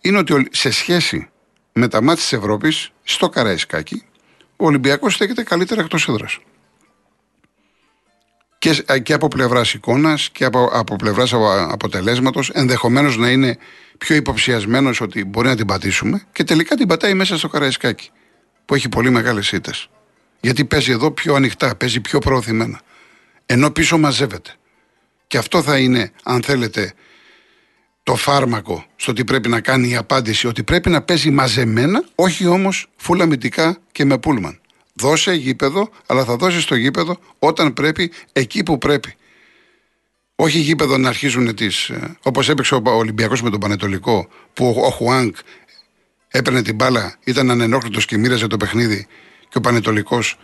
είναι 0.02 0.18
ότι 0.18 0.48
σε 0.52 0.72
σχέση 0.72 1.30
με 1.74 1.88
τα 1.88 2.02
μάτια 2.02 2.22
της 2.22 2.34
Ευρώπης 2.34 2.92
στο 3.04 3.30
Καραϊσκάκι 3.30 4.04
ο 4.56 4.66
Ολυμπιακός 4.66 5.14
στέκεται 5.14 5.44
καλύτερα 5.44 5.82
εκτός 5.82 6.08
έδρας. 6.08 6.40
Και, 8.58 8.84
και 9.04 9.14
από 9.14 9.28
πλευράς 9.28 9.74
εικόνας 9.74 10.30
και 10.30 10.46
από, 10.46 10.70
από 10.72 10.96
πλευράς 10.96 11.34
αποτελέσματος, 11.72 12.50
ενδεχομένως 12.50 13.18
να 13.18 13.30
είναι 13.30 13.58
πιο 14.04 14.16
υποψιασμένος 14.16 15.02
ότι 15.02 15.26
μπορεί 15.26 15.48
να 15.48 15.56
την 15.56 15.66
πατήσουμε 15.66 16.24
και 16.32 16.44
τελικά 16.44 16.76
την 16.76 16.88
πατάει 16.88 17.14
μέσα 17.14 17.38
στο 17.38 17.48
Καραϊσκάκι 17.48 18.12
που 18.66 18.76
έχει 18.76 18.90
πολύ 18.90 19.10
μεγάλες 19.10 19.52
ήττες. 19.52 19.90
Γιατί 20.42 20.66
παίζει 20.66 20.92
εδώ 20.92 21.12
πιο 21.12 21.36
ανοιχτά, 21.36 21.76
παίζει 21.76 22.02
πιο 22.02 22.20
προωθημένα. 22.20 22.82
Ενώ 23.46 23.72
πίσω 23.72 23.98
μαζεύεται. 23.98 24.52
Και 25.28 25.38
αυτό 25.38 25.62
θα 25.62 25.78
είναι, 25.78 26.12
αν 26.24 26.44
θέλετε, 26.44 26.94
το 28.04 28.16
φάρμακο 28.16 28.86
στο 28.96 29.14
τι 29.14 29.24
πρέπει 29.24 29.50
να 29.50 29.62
κάνει 29.62 29.90
η 29.90 29.96
απάντηση, 29.96 30.48
ότι 30.48 30.64
πρέπει 30.64 30.90
να 30.90 31.02
παίζει 31.02 31.32
μαζεμένα, 31.32 32.04
όχι 32.16 32.46
όμως 32.46 32.88
φουλαμητικά 32.96 33.78
και 33.92 34.06
με 34.06 34.18
πούλμαν. 34.18 34.60
Δώσε 34.94 35.34
γήπεδο, 35.34 35.90
αλλά 36.06 36.24
θα 36.24 36.36
δώσεις 36.36 36.66
το 36.66 36.76
γήπεδο 36.76 37.18
όταν 37.40 37.74
πρέπει, 37.74 38.12
εκεί 38.34 38.64
που 38.64 38.78
πρέπει. 38.78 39.16
Όχι 40.44 40.60
γήπεδο 40.60 40.98
να 40.98 41.10
αρχίζουν 41.10 41.56
τις. 41.56 41.90
Ε, 41.90 42.18
Όπως 42.24 42.50
έπαιξε 42.50 42.76
ο 42.76 42.82
Ολυμπιακός 42.84 43.42
με 43.42 43.50
τον 43.50 43.60
Πανετολικό, 43.60 44.28
που 44.54 44.76
ο 44.86 44.90
Χουάνκ 44.90 45.36
έπαιρνε 46.28 46.62
την 46.62 46.76
μπάλα, 46.76 47.16
ήταν 47.24 47.52
ανενόχλητος 47.52 48.06
και 48.06 48.18
μοίραζε 48.18 48.48
το 48.48 48.58
παιχνίδι 48.58 49.08
και 49.50 49.58
ο 49.58 49.62
Πανετολικός 49.62 50.38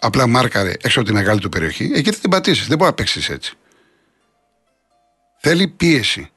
απλά 0.00 0.26
μάρκαρε 0.26 0.72
έξω 0.80 1.00
από 1.00 1.08
τη 1.08 1.14
μεγάλη 1.14 1.40
του 1.40 1.48
περιοχή. 1.48 1.90
Εκεί 1.94 2.10
θα 2.10 2.18
την 2.18 2.30
πατήσεις. 2.30 2.66
Δεν 2.66 2.76
μπορεί 2.76 2.90
να 2.90 2.96
παίξεις 2.96 3.28
έτσι. 3.28 3.54
Θέλει 5.40 5.68
πίεση. 5.68 6.30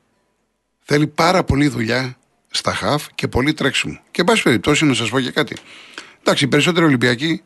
Θέλει 0.79 1.07
πάρα 1.07 1.43
πολύ 1.43 1.67
δουλειά 1.67 2.17
στα 2.49 2.73
χαφ 2.73 3.07
και 3.15 3.27
πολύ 3.27 3.53
τρέξιμο. 3.53 3.99
Και 4.11 4.21
εν 4.21 4.25
πάση 4.27 4.43
περιπτώσει 4.43 4.85
να 4.85 4.93
σας 4.93 5.09
πω 5.09 5.19
και 5.19 5.31
κάτι. 5.31 5.55
Εντάξει, 6.19 6.43
οι 6.43 6.47
περισσότεροι 6.47 6.85
Ολυμπιακοί 6.85 7.43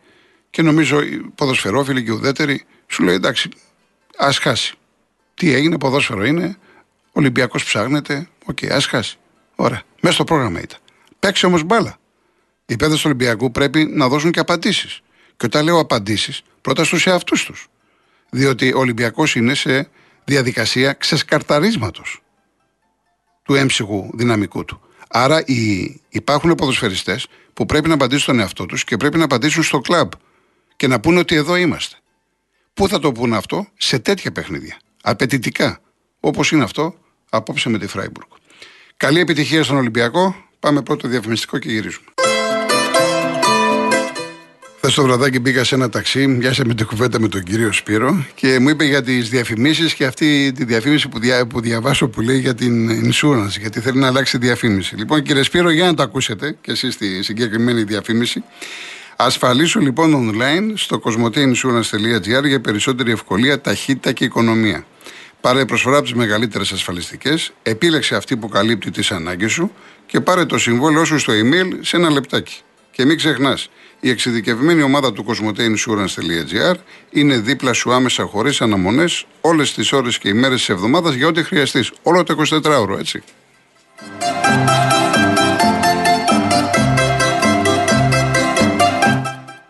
και 0.50 0.62
νομίζω 0.62 1.02
οι 1.02 1.32
ποδοσφαιρόφιλοι 1.36 2.04
και 2.04 2.12
ουδέτεροι 2.12 2.66
σου 2.88 3.04
λέει 3.04 3.16
εντάξει, 3.16 3.50
ας 4.18 4.38
χάσει. 4.38 4.78
Τι 5.36 5.54
έγινε, 5.54 5.78
ποδόσφαιρο 5.78 6.26
είναι, 6.26 6.58
Ολυμπιακός 7.12 7.64
ψάχνεται, 7.64 8.28
OK, 8.46 8.58
okay, 8.62 8.70
ας 8.70 8.86
χάσει. 8.86 9.18
Ωραία. 9.56 9.82
Μέσα 10.02 10.16
στο 10.16 10.24
πρόγραμμα 10.24 10.62
ήταν. 10.62 10.80
Παίξει 11.20 11.46
όμως 11.46 11.64
μπάλα. 11.64 11.98
Οι 12.66 12.76
παίκτες 12.76 12.96
του 12.96 13.02
Ολυμπιακού 13.06 13.52
πρέπει 13.52 13.86
να 13.86 14.08
δώσουν 14.08 14.32
και 14.32 14.40
απαντήσεις. 14.40 15.02
Και 15.38 15.46
όταν 15.46 15.64
λέω 15.64 15.80
απαντήσεις, 15.80 16.42
πρώτα 16.62 16.84
στους 16.84 17.08
εαυτούς 17.08 17.46
τους. 17.46 17.68
Διότι 18.30 18.74
ο 18.74 18.80
Ολυμπιακός 18.80 19.36
είναι 19.36 19.54
σε 19.54 19.90
διαδικασία 20.24 20.94
ξεσκαρταρίσματος 20.94 22.22
του 23.44 23.56
έμψυχου 23.56 24.10
δυναμικού 24.14 24.66
του. 24.66 24.82
Άρα 25.08 25.44
οι, 25.46 26.02
υπάρχουν 26.10 26.56
ποδοσφαιριστές 26.56 27.28
που 27.54 27.66
πρέπει 27.66 27.88
να 27.88 27.94
απαντήσουν 27.94 28.22
στον 28.22 28.40
εαυτό 28.40 28.66
τους 28.66 28.84
και 28.84 28.98
πρέπει 28.98 29.18
να 29.18 29.24
απαντήσουν 29.24 29.64
στο 29.64 29.80
κλαμπ 29.80 30.12
και 30.76 30.88
να 30.88 31.00
πούνε 31.00 31.20
ότι 31.20 31.36
εδώ 31.36 31.56
είμαστε. 31.56 31.98
Πού 32.74 32.88
θα 32.88 33.00
το 33.00 33.12
πούνε 33.12 33.38
αυτό, 33.38 33.68
σε 33.78 34.00
τέτοια 34.00 34.32
παιχνίδια. 34.32 34.78
Απαιτητικά. 35.08 35.80
Όπως 36.20 36.52
είναι 36.52 36.64
αυτό 36.64 36.96
απόψε 37.30 37.70
με 37.70 37.78
τη 37.78 37.88
Φράιμπουργκ. 37.88 38.28
Καλή 38.98 39.20
επιτυχία 39.20 39.64
στον 39.64 39.78
Ολυμπιακό. 39.78 40.36
Πάμε 40.60 40.82
πρώτο 40.82 41.08
διαφημιστικό 41.08 41.58
και 41.58 41.70
γυρίζουμε. 41.70 42.06
Χθες 44.78 44.94
το 44.94 45.04
βραδάκι 45.04 45.40
μπήκα 45.40 45.64
σε 45.64 45.76
ένα 45.76 45.90
ταξί, 45.90 46.28
μοιάσε 46.28 46.66
με 46.66 46.74
την 46.74 46.86
κουβέντα 46.86 47.20
με 47.20 47.28
τον 47.28 47.44
κύριο 47.44 47.72
Σπύρο 47.72 48.26
και 48.36 48.60
μου 48.60 48.70
είπε 48.70 48.84
για 48.84 49.04
τις 49.04 49.30
διαφημίσεις 49.30 49.94
και 49.94 50.06
αυτή 50.06 50.52
τη 50.52 50.66
διαφήμιση 50.66 51.10
που, 51.10 51.20
δια, 51.20 51.48
που 51.48 51.60
διαβάσω 51.60 52.08
που 52.08 52.22
λέει 52.22 52.40
για 52.40 52.56
την 52.56 52.90
insurance, 52.90 53.60
γιατί 53.60 53.80
θέλει 53.80 54.00
να 54.00 54.08
αλλάξει 54.08 54.38
διαφήμιση. 54.38 54.96
Λοιπόν, 54.96 55.22
κύριε 55.22 55.44
Σπύρο, 55.44 55.70
για 55.70 55.86
να 55.86 55.94
το 55.94 56.04
ακούσετε 56.04 56.58
και 56.62 56.72
εσείς 56.72 56.98
τη 56.98 57.24
συγκεκριμένη 57.24 57.84
διαφήμιση. 57.84 58.44
Ασφαλίσου 59.16 59.80
λοιπόν 59.80 60.32
online 60.32 60.72
στο 60.76 61.02
cosmoteinsurance.gr 61.04 62.48
για 62.48 62.62
περισσότερη 62.62 63.12
ευκολία, 63.12 63.62
ταχύτητα 63.62 64.12
και 64.12 64.24
οικονομία. 64.24 64.86
Πάρε 65.46 65.66
προσφορά 65.66 65.96
από 65.96 66.06
τις 66.06 66.14
μεγαλύτερες 66.14 66.72
ασφαλιστικές, 66.72 67.54
επίλεξε 67.64 68.16
αυτή 68.16 68.38
που 68.38 68.48
καλύπτει 68.48 68.92
τις 68.92 69.12
ανάγκες 69.12 69.52
σου 69.52 69.72
και 70.06 70.22
πάρε 70.22 70.46
το 70.46 70.58
συμβόλαιό 70.58 71.06
σου 71.06 71.20
στο 71.20 71.34
email 71.34 71.78
σε 71.82 71.98
ένα 71.98 72.10
λεπτάκι. 72.10 72.62
Και 72.92 73.06
μην 73.06 73.18
ξεχνάς, 73.18 73.70
η 74.00 74.10
εξειδικευμένη 74.10 74.82
ομάδα 74.82 75.14
του 75.14 75.26
cosmoteinsurance.gr 75.28 76.76
είναι 77.10 77.38
δίπλα 77.38 77.74
σου 77.74 77.94
άμεσα 77.94 78.24
χωρίς 78.24 78.62
αναμονές 78.62 79.26
όλες 79.42 79.74
τις 79.74 79.92
ώρες 79.92 80.18
και 80.18 80.30
ημέρες 80.30 80.58
της 80.58 80.70
εβδομάδας 80.70 81.14
για 81.14 81.28
ό,τι 81.28 81.44
χρειαστείς. 81.44 81.92
Όλο 82.04 82.24
το 82.24 82.36
24ωρο, 82.64 83.00
έτσι. 83.00 83.24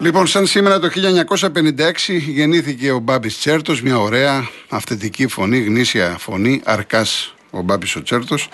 Λοιπόν, 0.05 0.27
σαν 0.27 0.45
σήμερα 0.45 0.79
το 0.79 0.89
1956 0.89 2.17
γεννήθηκε 2.27 2.91
ο 2.91 2.99
Μπάμπης 2.99 3.37
Τσέρτος, 3.37 3.81
μια 3.81 3.99
ωραία 3.99 4.49
αυθεντική 4.69 5.27
φωνή, 5.27 5.59
γνήσια 5.59 6.15
φωνή, 6.19 6.61
αρκάς 6.63 7.35
ο 7.49 7.61
Μπάμπης 7.61 7.95
ο 7.95 8.03
Τσέρτος. 8.03 8.49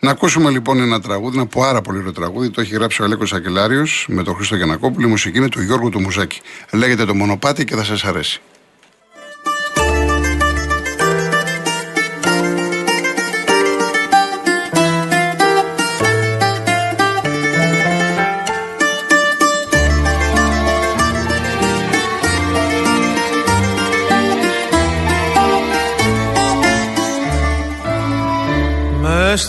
Να 0.00 0.10
ακούσουμε 0.10 0.50
λοιπόν 0.50 0.80
ένα 0.80 1.00
τραγούδι, 1.00 1.36
ένα 1.36 1.46
πάρα 1.46 1.80
πολύ 1.80 1.98
ωραίο 1.98 2.12
τραγούδι. 2.12 2.50
Το 2.50 2.60
έχει 2.60 2.74
γράψει 2.74 3.02
ο 3.02 3.04
Αλέκος 3.04 3.32
Ακελάριο 3.32 3.86
με 4.06 4.22
τον 4.22 4.34
Χρήστο 4.34 4.56
Γιανακόπουλο. 4.56 5.06
Η 5.06 5.10
μουσική 5.10 5.38
είναι 5.38 5.48
του 5.48 5.62
Γιώργου 5.62 5.88
του 5.88 6.00
Μουζάκη. 6.00 6.40
Λέγεται 6.72 7.04
το 7.04 7.14
Μονοπάτι 7.14 7.64
και 7.64 7.74
θα 7.74 7.84
σας 7.84 8.04
αρέσει. 8.04 8.40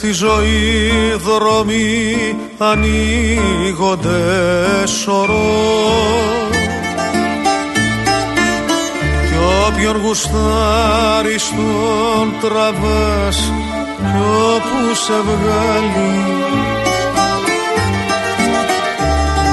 Στη 0.05 0.13
ζωή 0.13 0.91
δρόμοι 1.17 2.35
ανοίγονται 2.57 4.12
σωρό. 4.85 5.74
Κι 9.27 9.38
όποιον 9.67 10.01
γουστάρει 10.05 11.39
στον 11.39 12.33
τραβάς 12.41 13.51
κι 13.97 14.21
όπου 14.53 14.95
σε 14.95 15.13
βγάλει. 15.13 16.15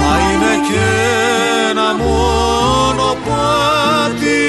Μα 0.01 0.15
είναι 0.33 0.55
και 0.69 0.87
ένα 1.71 1.95
μόνο 1.95 3.17
πάτη 3.27 4.43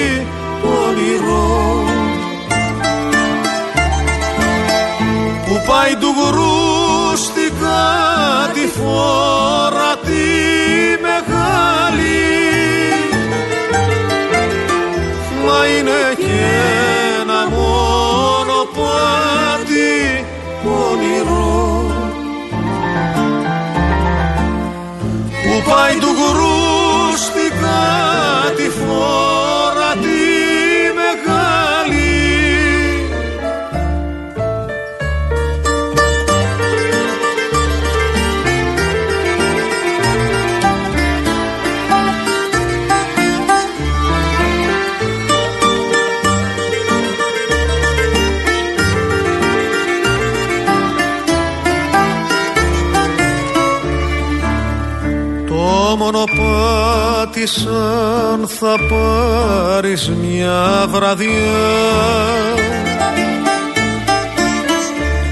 θα 58.65 58.77
πάρεις 58.89 60.09
μια 60.09 60.85
βραδιά. 60.89 61.29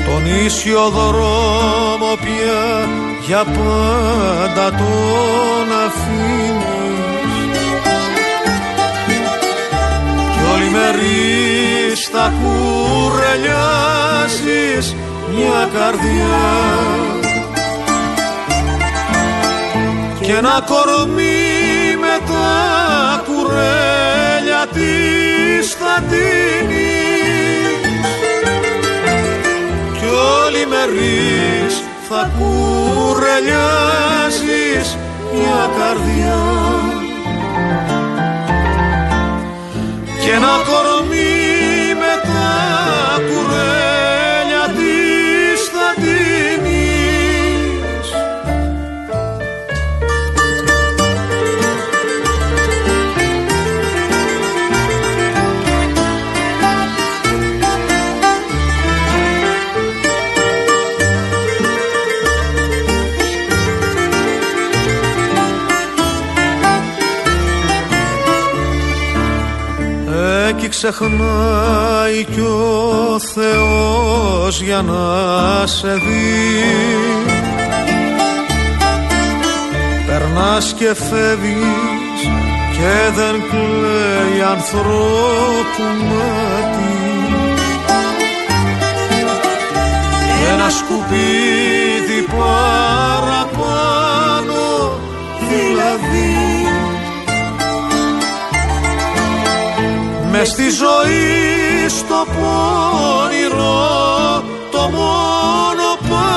Τον 0.05 0.23
ίσιο 0.45 0.89
δρόμο 0.89 2.11
πια 2.21 2.89
για 3.27 3.43
πάντα 3.43 4.69
τον 4.77 5.67
αφήνεις. 5.85 7.59
Κι 10.31 10.41
όλη 10.53 10.69
μερί 10.69 11.95
θα 12.11 12.25
κουρελιάσεις 12.41 14.85
μια 15.35 15.61
καρδιά. 15.73 16.39
Και 20.21 20.31
ένα 20.31 20.55
κορμί 20.65 21.51
τα 21.51 21.60
κουρέλια 23.51 24.63
της 24.74 25.74
θα 25.74 26.03
τίνει. 26.10 27.00
Κι 29.98 30.05
όλοι 30.46 30.63
με 30.67 30.84
θα 32.10 32.22
κουρελιάζεις 32.38 34.88
μια 35.34 35.63
καρδιά. 35.77 36.41
Και 40.24 40.31
ένα 40.31 40.53
κορμί 40.65 41.00
ξεχνάει 70.91 72.24
κι 72.31 72.39
ο 72.39 73.19
Θεός 73.33 74.62
για 74.62 74.81
να 74.81 75.67
σε 75.67 75.93
δει. 75.93 76.62
Περνάς 80.07 80.74
και 80.74 80.93
φεύγεις 80.93 82.21
και 82.71 83.12
δεν 83.15 83.36
κλαίει 83.50 84.41
ανθρώπου 84.41 85.83
μάτι 86.10 86.95
Ένα 90.51 90.69
σκουπίδι 90.69 92.21
παραπάνω 92.38 93.71
δηλαδή 95.50 96.30
μες 100.43 100.50
στη 100.50 100.69
ζωή 100.69 101.88
στο 101.88 102.25
πόνιρο 102.33 103.79
το 104.71 104.89
μονοπάτι 104.95 106.29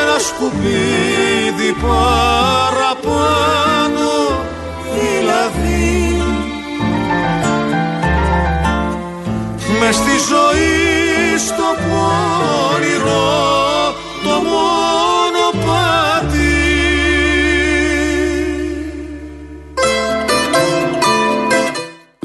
ένα 0.00 0.18
σκουπίδι 0.18 1.72
παραπάνω 1.82 2.90
δηλαδή. 4.94 6.22
Μες 9.80 9.94
στη 9.94 10.16
ζωή 10.28 11.38
στο 11.46 11.68
πόνιρο 11.82 13.24
το 14.24 14.30
μονοπάτι 14.30 14.81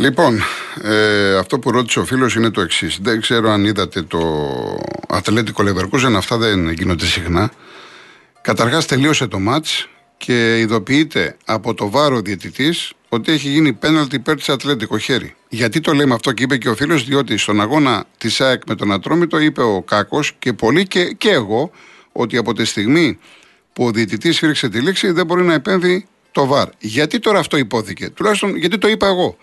Λοιπόν, 0.07 0.41
ε, 0.83 1.35
αυτό 1.37 1.59
που 1.59 1.71
ρώτησε 1.71 1.99
ο 1.99 2.05
φίλος 2.05 2.35
είναι 2.35 2.49
το 2.49 2.61
εξής. 2.61 2.99
Δεν 3.01 3.21
ξέρω 3.21 3.49
αν 3.49 3.65
είδατε 3.65 4.01
το 4.01 4.19
Ατλέτικο 5.07 5.63
Λεβερκούζεν, 5.63 6.15
αυτά 6.15 6.37
δεν 6.37 6.71
γίνονται 6.71 7.05
συχνά. 7.05 7.51
Καταρχάς 8.41 8.85
τελείωσε 8.85 9.27
το 9.27 9.39
μάτς 9.39 9.89
και 10.17 10.59
ειδοποιείται 10.59 11.37
από 11.45 11.73
το 11.73 11.89
βάρο 11.89 12.21
διαιτητής 12.21 12.93
ότι 13.09 13.31
έχει 13.31 13.49
γίνει 13.49 13.73
πέναλτι 13.73 14.15
υπέρ 14.15 14.35
της 14.35 14.49
Ατλέτικο 14.49 14.97
χέρι. 14.97 15.35
Γιατί 15.49 15.79
το 15.79 15.93
λέμε 15.93 16.13
αυτό 16.13 16.31
και 16.31 16.43
είπε 16.43 16.57
και 16.57 16.69
ο 16.69 16.75
φίλος, 16.75 17.05
διότι 17.05 17.37
στον 17.37 17.61
αγώνα 17.61 18.05
της 18.17 18.41
ΑΕΚ 18.41 18.61
με 18.67 18.75
τον 18.75 18.91
Ατρόμητο 18.91 19.39
είπε 19.39 19.61
ο 19.61 19.81
Κάκος 19.81 20.33
και 20.39 20.53
πολλοί 20.53 20.87
και, 20.87 21.05
και 21.05 21.29
εγώ 21.29 21.71
ότι 22.11 22.37
από 22.37 22.53
τη 22.53 22.65
στιγμή 22.65 23.19
που 23.73 23.85
ο 23.85 23.91
διαιτητής 23.91 24.35
σφίριξε 24.35 24.69
τη 24.69 24.79
λήξη 24.79 25.11
δεν 25.11 25.25
μπορεί 25.25 25.43
να 25.43 25.53
επέμβει 25.53 26.07
το 26.31 26.45
βαρ. 26.45 26.69
Γιατί 26.79 27.19
τώρα 27.19 27.39
αυτό 27.39 27.57
υπόθηκε, 27.57 28.09
τουλάχιστον 28.09 28.57
γιατί 28.57 28.77
το 28.77 28.87
είπα 28.87 29.07
εγώ. 29.07 29.37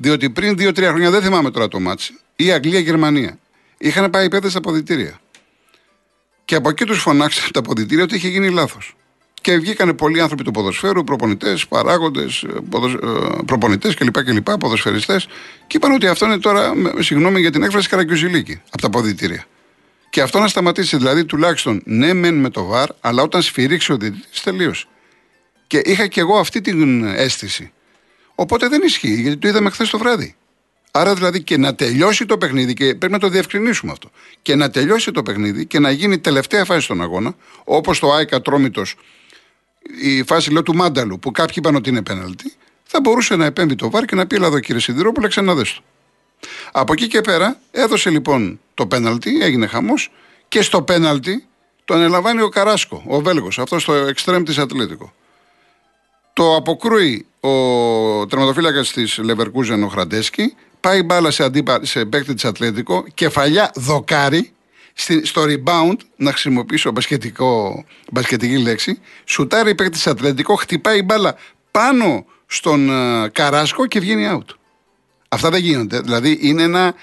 Διότι 0.00 0.30
πριν 0.30 0.54
2-3 0.58 0.82
χρόνια, 0.82 1.10
δεν 1.10 1.22
θυμάμαι 1.22 1.50
τώρα 1.50 1.68
το 1.68 1.80
μάτς, 1.80 2.12
η 2.36 2.52
Αγγλία-Γερμανία 2.52 3.38
είχαν 3.78 4.10
πάει 4.10 4.24
υπέρ 4.24 4.48
στα 4.48 4.58
αποδητήρια. 4.58 5.20
Και 6.44 6.54
από 6.54 6.68
εκεί 6.68 6.84
τους 6.84 6.98
φωνάξαν 7.00 7.50
τα 7.52 7.58
αποδητήρια 7.60 8.04
ότι 8.04 8.14
είχε 8.14 8.28
γίνει 8.28 8.50
λάθος. 8.50 8.96
Και 9.40 9.58
βγήκαν 9.58 9.94
πολλοί 9.94 10.20
άνθρωποι 10.20 10.42
του 10.42 10.50
ποδοσφαίρου, 10.50 11.04
προπονητές, 11.04 11.66
παράγοντες, 11.66 12.46
προπονητές 13.46 13.94
κλπ. 13.94 14.22
κλπ 14.24 14.50
ποδοσφαιριστές, 14.50 15.26
και 15.66 15.76
είπαν 15.76 15.92
ότι 15.92 16.06
αυτό 16.06 16.24
είναι 16.24 16.38
τώρα, 16.38 16.74
με- 16.74 16.92
συγγνώμη 16.98 17.40
για 17.40 17.50
την 17.50 17.62
έκφραση, 17.62 17.88
καραγκιουζιλίκι 17.88 18.60
από 18.70 18.80
τα 18.80 18.86
αποδητήρια. 18.86 19.44
Και 20.10 20.20
αυτό 20.22 20.38
να 20.38 20.48
σταματήσει, 20.48 20.96
δηλαδή 20.96 21.24
τουλάχιστον 21.24 21.82
ναι, 21.84 22.12
μεν 22.12 22.34
με 22.34 22.50
το 22.50 22.64
βαρ, 22.64 22.88
αλλά 23.00 23.22
όταν 23.22 23.42
σφυρίξει 23.42 23.92
ο 23.92 23.96
διαιτητής, 23.96 24.40
τελείωσε. 24.42 24.86
Και 25.66 25.78
είχα 25.84 26.06
και 26.06 26.20
εγώ 26.20 26.38
αυτή 26.38 26.60
την 26.60 27.04
αίσθηση. 27.04 27.72
Οπότε 28.40 28.68
δεν 28.68 28.80
ισχύει, 28.84 29.20
γιατί 29.20 29.36
το 29.36 29.48
είδαμε 29.48 29.70
χθες 29.70 29.90
το 29.90 29.98
βράδυ. 29.98 30.34
Άρα 30.90 31.14
δηλαδή 31.14 31.42
και 31.42 31.56
να 31.56 31.74
τελειώσει 31.74 32.26
το 32.26 32.38
παιχνίδι, 32.38 32.74
και 32.74 32.94
πρέπει 32.94 33.12
να 33.12 33.18
το 33.18 33.28
διευκρινίσουμε 33.28 33.92
αυτό. 33.92 34.10
Και 34.42 34.54
να 34.54 34.70
τελειώσει 34.70 35.10
το 35.10 35.22
παιχνίδι 35.22 35.66
και 35.66 35.78
να 35.78 35.90
γίνει 35.90 36.18
τελευταία 36.18 36.64
φάση 36.64 36.80
στον 36.80 37.02
αγώνα, 37.02 37.36
όπως 37.64 37.98
το 37.98 38.12
Άικα 38.12 38.40
Τρόμητο, 38.40 38.82
η 40.02 40.22
φάση 40.22 40.52
λέω 40.52 40.62
του 40.62 40.74
Μάνταλου, 40.74 41.18
που 41.18 41.30
κάποιοι 41.30 41.54
είπαν 41.58 41.74
ότι 41.74 41.88
είναι 41.88 42.02
πέναλτι, 42.02 42.52
θα 42.82 43.00
μπορούσε 43.00 43.36
να 43.36 43.44
επέμβει 43.44 43.74
το 43.74 43.90
βάρ 43.90 44.04
και 44.04 44.14
να 44.14 44.26
πει: 44.26 44.36
Ελά, 44.36 44.46
εδώ 44.46 44.60
κύριε 44.60 44.80
Σιδηρόπουλε, 44.80 45.28
ξαναδες 45.28 45.74
το. 45.74 45.82
Από 46.72 46.92
εκεί 46.92 47.06
και 47.06 47.20
πέρα 47.20 47.60
έδωσε 47.70 48.10
λοιπόν 48.10 48.60
το 48.74 48.86
πέναλτι, 48.86 49.38
έγινε 49.40 49.66
χαμός 49.66 50.12
και 50.48 50.62
στο 50.62 50.82
πέναλτι 50.82 51.46
το 51.84 51.94
ανελαμβάνει 51.94 52.42
ο 52.42 52.48
Καράσκο, 52.48 53.02
ο 53.06 53.20
Βέλγος, 53.20 53.58
αυτός 53.58 53.82
στο 53.82 53.92
εξτρέμ 53.92 54.42
της 54.42 54.58
Ατλέτικο. 54.58 55.12
Το 56.38 56.56
αποκρούει 56.56 57.26
ο 57.40 57.50
τερματοφύλακας 58.26 58.92
της 58.92 59.18
Λεβερκούζεν 59.18 59.82
ο 59.82 59.88
Χραντέσκι, 59.88 60.54
πάει 60.80 61.02
μπάλα 61.02 61.30
σε, 61.30 61.44
αντίπα, 61.44 61.80
σε 61.84 62.04
παίκτη 62.04 62.34
της 62.34 62.44
Ατλέτικο, 62.44 63.04
κεφαλιά 63.14 63.70
δοκάρι, 63.74 64.50
στη- 64.94 65.26
στο 65.26 65.42
rebound, 65.42 65.96
να 66.16 66.30
χρησιμοποιήσω 66.30 66.90
μπασκετικό, 66.90 67.84
μπασκετική 68.12 68.58
λέξη, 68.58 68.98
σουτάρει 69.24 69.70
η 69.70 69.74
παίκτη 69.74 69.92
της 69.92 70.06
Ατλέτικο, 70.06 70.54
χτυπάει 70.54 71.02
μπάλα 71.02 71.36
πάνω 71.70 72.24
στον 72.46 72.90
ε, 72.90 73.28
Καράσκο 73.28 73.86
και 73.86 74.00
βγαίνει 74.00 74.28
out. 74.32 74.54
Αυτά 75.28 75.50
δεν 75.50 75.60
γίνονται. 75.60 76.00
Δηλαδή 76.00 76.38
είναι 76.40 76.62
ένα 76.62 76.94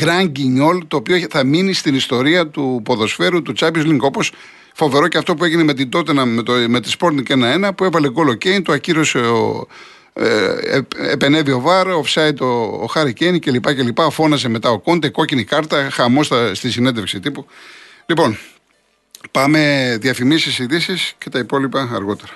grand 0.00 0.32
guignol 0.36 0.78
το 0.88 0.96
οποίο 0.96 1.26
θα 1.30 1.44
μείνει 1.44 1.72
στην 1.72 1.94
ιστορία 1.94 2.48
του 2.48 2.80
ποδοσφαίρου 2.84 3.42
του 3.42 3.52
Champions 3.56 3.86
League. 3.86 4.00
Όπως 4.00 4.32
φοβερό 4.74 5.08
και 5.08 5.18
αυτό 5.18 5.34
που 5.34 5.44
έγινε 5.44 5.62
με 5.62 5.74
την 5.74 5.88
Tottenham 5.92 6.24
με, 6.26 6.42
το, 6.42 6.52
με 6.52 6.80
τη 6.80 6.90
Sporting 6.98 7.66
1-1 7.66 7.70
που 7.76 7.84
έβαλε 7.84 8.10
γκολ 8.10 8.28
ο 8.28 8.34
Κέιν, 8.34 8.62
το 8.62 8.72
ακύρωσε 8.72 9.18
ο. 9.18 9.66
Ε, 10.16 10.26
ε, 10.62 10.80
επενέβη 11.10 11.50
ο 11.50 11.60
Βάρ, 11.60 11.86
offside 11.86 12.40
ο, 12.40 12.46
ο 12.82 12.86
Χάρη 12.86 13.12
Κέιν 13.12 13.40
κλπ. 13.40 13.74
κλπ. 13.74 13.98
Φώνασε 14.10 14.48
μετά 14.48 14.70
ο 14.70 14.78
Κόντε, 14.78 15.08
κόκκινη 15.08 15.44
κάρτα, 15.44 15.90
χαμός 15.90 16.30
στη 16.52 16.70
συνέντευξη 16.70 17.20
τύπου. 17.20 17.46
Λοιπόν, 18.06 18.38
πάμε 19.30 19.96
διαφημίσεις, 20.00 20.58
ειδήσεις 20.58 21.14
και 21.18 21.30
τα 21.30 21.38
υπόλοιπα 21.38 21.90
αργότερα. 21.94 22.32